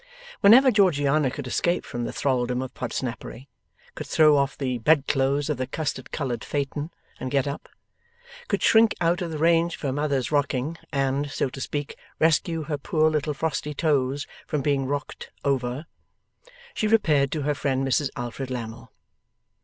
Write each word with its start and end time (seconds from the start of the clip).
Whenever 0.39 0.71
Georgiana 0.71 1.29
could 1.29 1.45
escape 1.45 1.85
from 1.85 2.05
the 2.05 2.11
thraldom 2.11 2.59
of 2.63 2.73
Podsnappery; 2.73 3.47
could 3.93 4.07
throw 4.07 4.35
off 4.35 4.57
the 4.57 4.79
bedclothes 4.79 5.47
of 5.47 5.57
the 5.57 5.67
custard 5.67 6.11
coloured 6.11 6.43
phaeton, 6.43 6.89
and 7.19 7.29
get 7.29 7.47
up; 7.47 7.69
could 8.47 8.63
shrink 8.63 8.95
out 8.99 9.21
of 9.21 9.29
the 9.29 9.37
range 9.37 9.75
of 9.75 9.81
her 9.81 9.91
mother's 9.93 10.31
rocking, 10.31 10.75
and 10.91 11.29
(so 11.29 11.49
to 11.49 11.61
speak) 11.61 11.95
rescue 12.17 12.63
her 12.63 12.79
poor 12.79 13.11
little 13.11 13.35
frosty 13.35 13.75
toes 13.75 14.25
from 14.47 14.63
being 14.63 14.87
rocked 14.87 15.29
over; 15.45 15.85
she 16.73 16.87
repaired 16.87 17.31
to 17.31 17.43
her 17.43 17.53
friend, 17.53 17.87
Mrs 17.87 18.09
Alfred 18.15 18.49
Lammle. 18.49 18.91